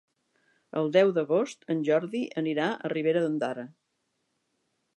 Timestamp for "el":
0.79-0.87